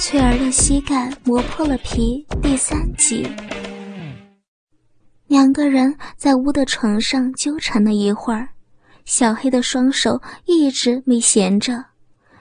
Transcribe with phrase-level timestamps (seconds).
[0.00, 3.28] 翠儿的膝盖磨破了皮，第三集。
[5.26, 8.48] 两个人在屋的床上纠缠了一会儿，
[9.04, 11.84] 小黑的双手一直没闲着，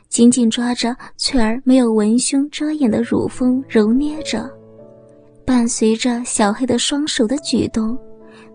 [0.08, 4.48] 紧紧抓着翠儿没有文胸遮掩的乳峰揉捏着。
[5.44, 7.98] 伴随着小黑的双手的举动，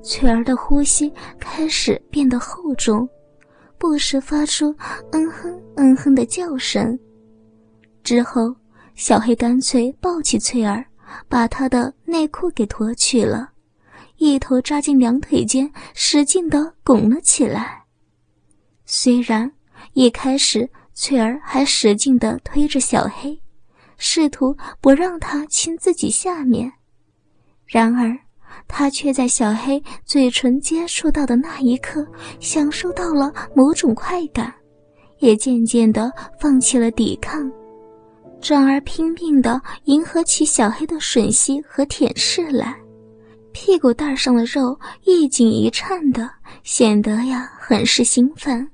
[0.05, 3.09] 翠儿的呼吸开始变得厚重，
[3.79, 4.73] 不时发出
[5.11, 6.97] 嗯哼嗯哼的叫声。
[8.05, 8.55] 之后。
[9.03, 10.87] 小黑干脆抱起翠儿，
[11.29, 13.51] 把她的内裤给脱去了，
[14.19, 17.83] 一头扎进两腿间，使劲地拱了起来。
[18.87, 19.51] 虽然
[19.95, 23.37] 一开始翠儿还使劲地推着小黑，
[23.97, 26.73] 试图不让他亲自己下面，
[27.67, 28.17] 然而
[28.69, 32.07] 他却在小黑嘴唇接触到的那一刻，
[32.39, 34.55] 享受到了某种快感，
[35.19, 37.51] 也渐渐地放弃了抵抗。
[38.43, 42.77] 转而拼命地迎合起小黑的吮吸和舔舐来，
[43.53, 46.29] 屁股蛋上的肉一紧一颤的，
[46.65, 48.69] 显得呀很是兴奋。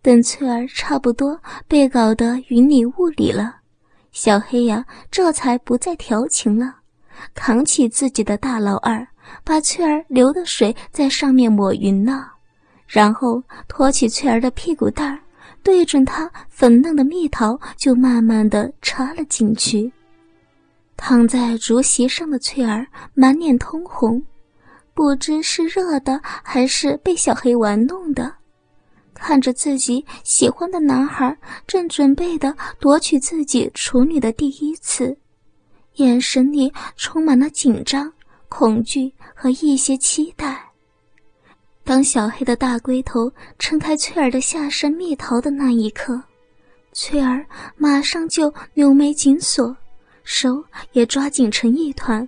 [0.00, 3.54] 等翠儿差不多被搞得云里雾里了，
[4.12, 6.74] 小黑呀这才不再调情了，
[7.34, 9.06] 扛起自己的大老二，
[9.44, 12.32] 把翠儿流的水在上面抹匀了，
[12.86, 15.20] 然后托起翠儿的屁股蛋儿。
[15.64, 19.90] 对准他粉嫩的蜜桃，就慢慢的插了进去。
[20.96, 24.22] 躺在竹席上的翠儿满脸通红，
[24.92, 28.32] 不知是热的还是被小黑玩弄的，
[29.14, 35.16] 看着自己喜欢的男孩正准备的夺取自己处女的第一次，
[35.94, 38.12] 眼神里充满了紧张、
[38.48, 40.73] 恐惧和一些期待。
[41.84, 46.20] 当小黑的大龟头撑开翠儿的下身蜜桃的那一刻，
[46.92, 47.44] 翠儿
[47.76, 49.76] 马上就柳眉紧锁，
[50.22, 52.26] 手也抓紧成一团，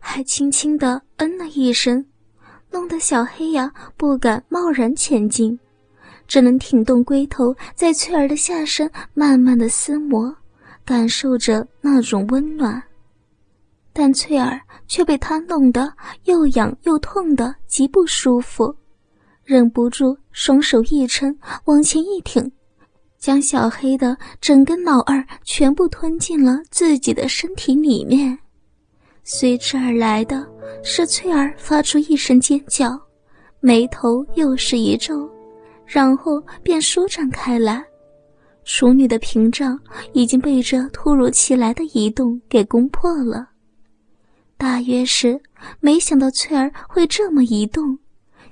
[0.00, 2.02] 还轻轻地嗯了一声，
[2.70, 5.58] 弄得小黑呀不敢贸然前进，
[6.26, 10.34] 只能挺动龟头在翠儿的下身慢慢的撕磨，
[10.82, 12.82] 感受着那种温暖。
[13.92, 15.92] 但翠儿却被他弄得
[16.24, 18.74] 又痒又痛的极不舒服。
[19.44, 22.50] 忍不住，双手一撑，往前一挺，
[23.18, 28.38] 将小黑的整根老二全部吞进了自己的身体里面。
[29.22, 30.46] 随之而来的
[30.82, 32.98] 是翠儿发出一声尖叫，
[33.60, 35.28] 眉头又是一皱，
[35.86, 37.84] 然后便舒展开来。
[38.64, 39.78] 处女的屏障
[40.14, 43.46] 已经被这突如其来的移动给攻破了。
[44.56, 45.38] 大约是
[45.80, 47.98] 没想到翠儿会这么移动。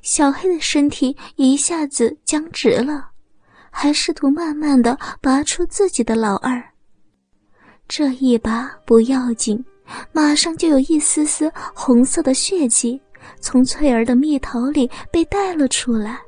[0.02, 3.08] 小黑的身体一下子僵直了，
[3.70, 6.62] 还试图慢慢的拔出自己的老二。
[7.86, 9.64] 这一拔不要紧，
[10.10, 13.00] 马上就有一丝丝红色的血迹
[13.40, 16.18] 从翠儿的蜜桃里被带了出来。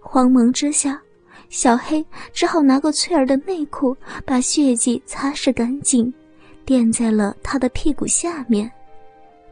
[0.00, 1.00] 慌忙之下，
[1.48, 6.12] 小黑只好拿过翠儿的内裤，把血迹擦拭干净，
[6.64, 8.70] 垫在了她的屁股下面，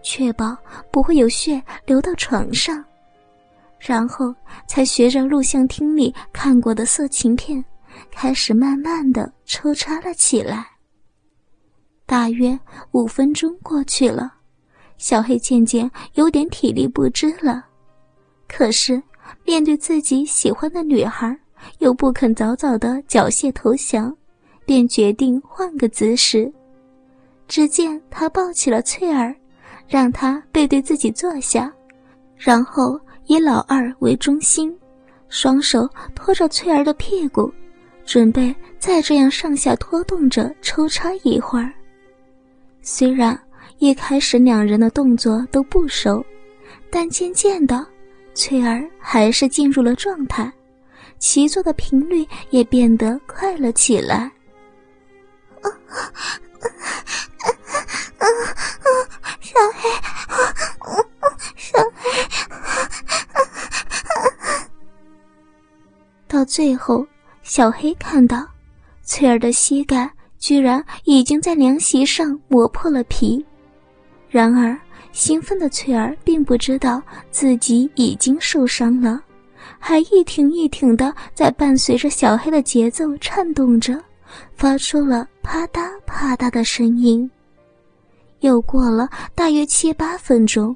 [0.01, 0.57] 确保
[0.93, 2.85] 不会有血流到床上。
[3.85, 4.33] 然后
[4.69, 7.63] 才学着录像厅里看过的色情片，
[8.13, 10.65] 开始慢慢的抽插了起来。
[12.07, 12.57] 大约
[12.93, 14.35] 五分钟过去了，
[14.99, 17.67] 小黑渐渐有点体力不支了。
[18.47, 19.03] 可是
[19.45, 21.37] 面对自己喜欢的女孩，
[21.79, 24.17] 又不肯早早的缴械投降，
[24.65, 26.53] 便决定换个姿势。
[27.49, 29.35] 只见他抱起了翠儿，
[29.89, 31.73] 让她背对自己坐下，
[32.37, 32.97] 然后。
[33.27, 34.77] 以老二为中心，
[35.29, 37.53] 双手托着翠儿的屁股，
[38.05, 41.73] 准备再这样上下拖动着抽插一会儿。
[42.83, 43.39] 虽然
[43.79, 46.25] 一开始两人的动作都不熟，
[46.91, 47.87] 但渐渐的，
[48.35, 50.53] 翠儿还是进入了状态，
[51.19, 54.31] 齐坐的频率也变得快了起来。
[55.61, 56.03] 啊啊啊
[56.59, 56.67] 啊
[58.19, 58.27] 啊！
[59.41, 59.89] 小黑，
[66.33, 67.07] 到最后，
[67.43, 68.49] 小黑看到
[69.03, 73.45] 翠儿的膝盖居然已经在凉席上磨破了皮。
[74.31, 74.75] 然而，
[75.13, 79.21] 兴奋的翠儿并不知道自己已经受伤了，
[79.79, 84.03] 还一挺一挺的在伴随着小黑的节奏颤动着，
[84.57, 87.31] 发出了啪嗒啪嗒的声音。
[88.41, 90.75] 又过了大约七八分钟，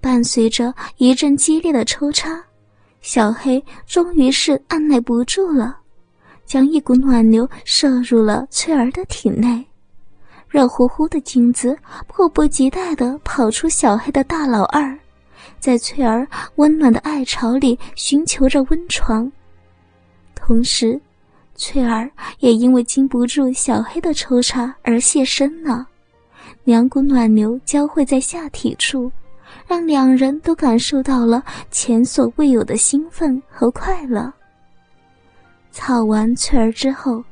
[0.00, 2.42] 伴随着一阵激烈的抽插。
[3.08, 5.78] 小黑终于是按耐不住了，
[6.44, 9.64] 将一股暖流射入了翠儿的体内。
[10.46, 11.74] 热乎乎的精子
[12.06, 14.94] 迫不及待地跑出小黑的大老二，
[15.58, 19.32] 在翠儿温暖的爱巢里寻求着温床。
[20.34, 21.00] 同时，
[21.54, 22.10] 翠儿
[22.40, 25.88] 也因为经不住小黑的抽插而现身了，
[26.62, 29.10] 两股暖流交汇在下体处，
[29.66, 34.32] 让两人都感受到了前所未有的兴奋和快乐。
[35.70, 37.22] 操完翠儿之后，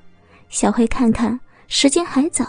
[0.49, 2.45] 小黑看看时间还早，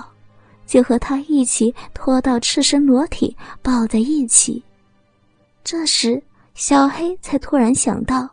[0.65, 4.63] 就和他一起拖到赤身裸体抱在一起。
[5.63, 6.21] 这时，
[6.55, 8.29] 小黑才突然想到，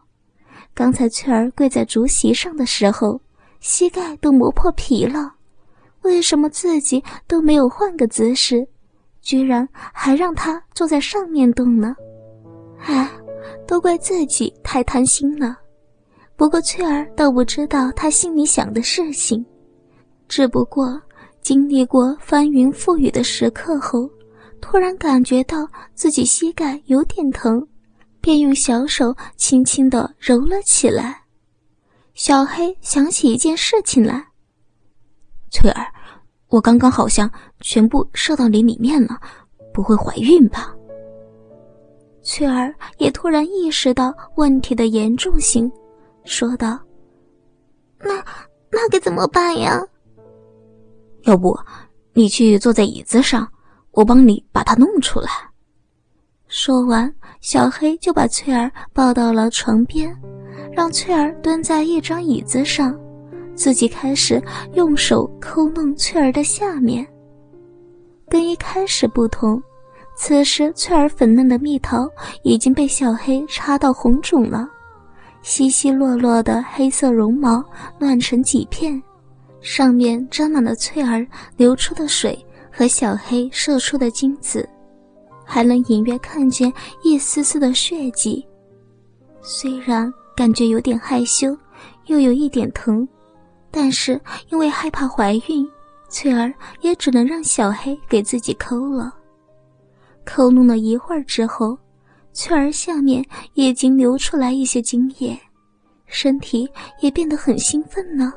[0.74, 3.20] 刚才翠儿跪在竹席上的时候。
[3.60, 5.36] 膝盖都磨破皮了，
[6.02, 8.68] 为什么自己都没有换个姿势，
[9.24, 11.96] 居然还让他坐在上面动呢？
[12.80, 13.10] 哎，
[13.66, 15.58] 都怪自己太贪心了。
[16.36, 19.44] 不过翠儿倒不知道他心里想的事情，
[20.28, 21.00] 只不过
[21.40, 24.10] 经历过翻云覆雨的时刻后，
[24.60, 27.66] 突然感觉到自己膝盖有点疼，
[28.20, 31.22] 便用小手轻轻地揉了起来。
[32.12, 34.22] 小黑想起一件事情来，
[35.50, 35.86] 翠儿，
[36.54, 37.28] 我刚刚好像
[37.58, 39.18] 全部射到你里面了，
[39.72, 40.72] 不会怀孕吧？
[42.22, 45.68] 翠儿也突然意识到问题的严重性，
[46.22, 46.78] 说道
[47.98, 48.24] ：“那
[48.70, 49.84] 那该怎么办呀？
[51.22, 51.58] 要不
[52.12, 53.48] 你去坐在椅子上，
[53.90, 55.28] 我帮你把它弄出来。”
[56.46, 60.16] 说完，小黑就把翠儿抱到了床边。
[60.72, 62.96] 让翠儿蹲在一张椅子上，
[63.54, 64.42] 自己开始
[64.74, 67.06] 用手抠弄翠儿的下面。
[68.28, 69.62] 跟一开始不同，
[70.16, 72.08] 此时翠儿粉嫩的蜜桃
[72.42, 74.68] 已经被小黑插到红肿了，
[75.42, 77.64] 稀稀落落的黑色绒毛
[77.98, 79.00] 乱成几片，
[79.60, 82.38] 上面沾满了翠儿流出的水
[82.70, 84.68] 和小黑射出的精子，
[85.44, 86.72] 还能隐约看见
[87.02, 88.46] 一丝丝的血迹。
[89.42, 90.12] 虽然。
[90.36, 91.56] 感觉有点害羞，
[92.06, 93.06] 又有一点疼，
[93.76, 95.68] 但是因为害怕怀孕，
[96.08, 99.12] 翠儿也只能让小黑给自己抠了。
[100.24, 101.76] 抠弄了一会儿之后，
[102.32, 103.24] 翠儿下面
[103.54, 105.36] 已经流出来一些精液，
[106.06, 108.32] 身体也变得很兴奋呢，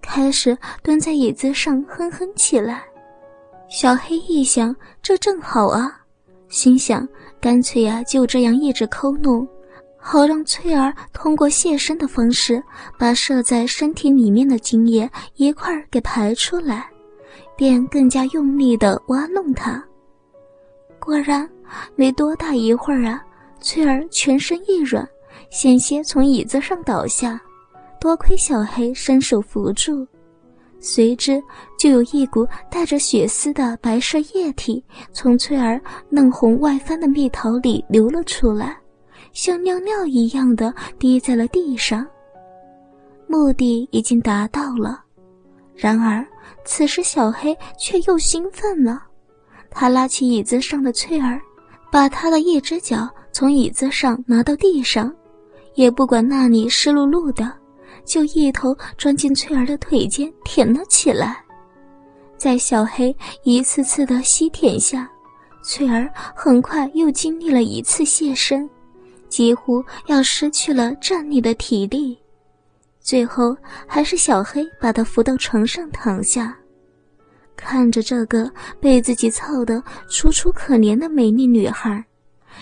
[0.00, 2.82] 开始蹲在椅子上哼哼起来。
[3.68, 6.00] 小黑一想，这正好啊，
[6.48, 7.06] 心想
[7.38, 9.46] 干脆呀，就这样一直抠弄。
[10.04, 12.62] 好让翠儿通过现身的方式，
[12.98, 16.90] 把射在身体里面的精液一块儿给排出来，
[17.56, 19.82] 便更加用力的挖弄它。
[20.98, 21.48] 果然，
[21.94, 23.24] 没多大一会儿啊，
[23.60, 25.08] 翠儿全身一软，
[25.50, 27.40] 险些从椅子上倒下。
[28.00, 30.04] 多亏小黑伸手扶住，
[30.80, 31.40] 随之
[31.78, 38.81] 就有一股带着血丝的白色液体从翠儿嫩红外翻的蜜桃里流了出来。
[39.32, 42.06] 像尿尿一样的滴在了地上，
[43.26, 45.02] 目的已经达到了。
[45.74, 46.24] 然而，
[46.64, 49.02] 此时小黑却又兴奋了。
[49.70, 51.40] 他拉起椅子上的翠儿，
[51.90, 55.12] 把他的一只脚从椅子上拿到地上，
[55.74, 57.50] 也不管那里湿漉漉的，
[58.04, 61.42] 就一头钻进翠儿的腿间舔了起来。
[62.36, 65.10] 在小黑一次次的吸舔下，
[65.64, 68.68] 翠儿很快又经历了一次现身。
[69.32, 72.18] 几乎要失去了站立的体力，
[73.00, 76.54] 最后还是小黑把他扶到床上躺下，
[77.56, 82.04] 看着这个被自己操得楚楚可怜的美丽女孩，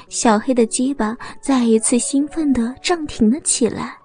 [0.08, 3.98] 小黑的鸡巴再一次兴奋地涨挺了起来，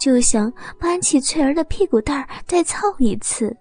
[0.00, 3.56] 就想搬起翠儿的屁股蛋儿再操一次。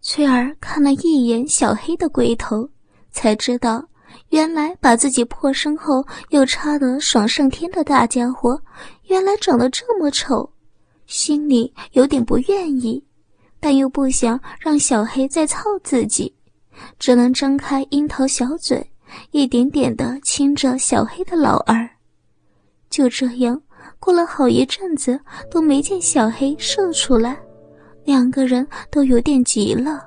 [0.00, 2.68] 翠儿看了一眼小黑的龟头，
[3.10, 3.84] 才知道。
[4.36, 8.60] 原来把自己破身后又插得爽上天的大家伙，
[9.04, 10.46] 原来长得这么丑，
[11.06, 13.02] 心里有点不愿意，
[13.58, 16.30] 但又不想让小黑再操自己，
[16.98, 18.86] 只能张开樱桃小嘴，
[19.30, 21.88] 一点点的亲着小黑的老二。
[22.90, 23.58] 就这样
[23.98, 25.18] 过了好一阵子，
[25.50, 27.38] 都没见小黑射出来，
[28.04, 30.06] 两个人都有点急了，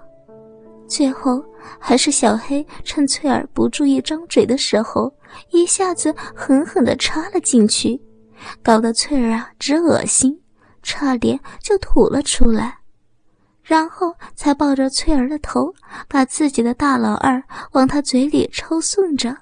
[0.90, 1.42] 最后。
[1.78, 5.14] 还是小黑趁翠儿不注意张嘴的时候，
[5.52, 8.00] 一下子狠狠地插了进去，
[8.64, 10.38] 搞得翠儿啊直恶心，
[10.82, 12.78] 差点就吐了出来。
[13.62, 15.72] 然后才抱着翠儿的头，
[16.08, 17.42] 把自己的大老二
[17.74, 19.36] 往她嘴里抽送着。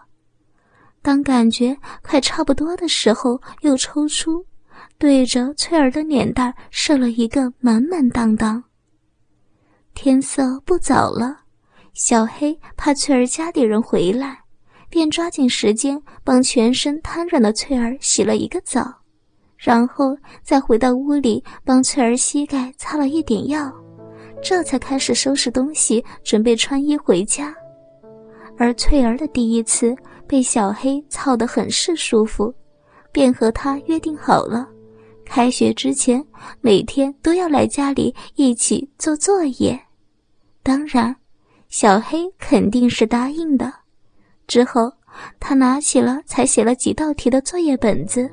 [1.02, 4.44] 当感觉快差不多的时候，又抽出，
[4.98, 8.62] 对着翠儿的脸蛋射了一个满满当当。
[10.00, 11.36] 天色不早了。
[11.96, 14.40] 小黑怕翠儿家里人回来，
[14.92, 18.94] 便抓紧时间帮全身瘫软的翠儿洗了一个澡，
[19.58, 23.74] 然后再回到屋里帮翠儿膝盖擦了一点药，
[24.40, 27.52] 这才开始收拾东西，准备穿衣回家。
[28.56, 29.96] 而翠儿的第一次
[30.28, 32.54] 被小黑操得很是舒服，
[33.12, 34.70] 便和他约定好了。
[35.26, 36.24] 开学之前，
[36.62, 39.78] 每天都要来家里一起做作业。
[40.68, 41.16] 当然，
[41.70, 43.74] 小黑肯定是答应的。
[44.48, 44.92] 之后，
[45.40, 48.30] 他拿起了才写了几道题的作业本子，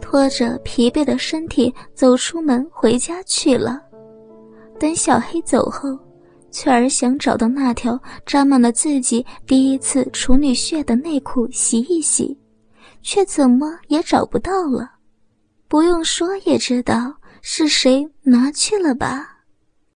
[0.00, 3.80] 拖着疲惫的身体走出门回家去了。
[4.80, 5.96] 等小黑走后，
[6.50, 12.36] 翠儿想找到那条沾满了自己第一次处女血的内裤洗一洗，
[13.00, 14.90] 却怎么也找不到了。
[15.68, 19.35] 不用说也知道是谁拿去了吧。